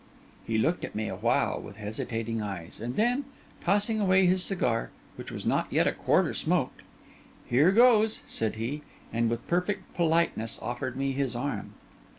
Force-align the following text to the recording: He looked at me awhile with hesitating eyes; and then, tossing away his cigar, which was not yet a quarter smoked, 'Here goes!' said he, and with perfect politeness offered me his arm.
He 0.47 0.57
looked 0.57 0.83
at 0.83 0.95
me 0.95 1.09
awhile 1.09 1.61
with 1.61 1.77
hesitating 1.77 2.41
eyes; 2.41 2.79
and 2.81 2.95
then, 2.95 3.23
tossing 3.63 3.99
away 3.99 4.25
his 4.25 4.41
cigar, 4.41 4.89
which 5.15 5.31
was 5.31 5.45
not 5.45 5.71
yet 5.71 5.85
a 5.85 5.91
quarter 5.91 6.33
smoked, 6.33 6.81
'Here 7.45 7.69
goes!' 7.71 8.23
said 8.25 8.55
he, 8.55 8.81
and 9.13 9.29
with 9.29 9.47
perfect 9.47 9.93
politeness 9.93 10.57
offered 10.59 10.97
me 10.97 11.11
his 11.11 11.35
arm. 11.35 11.75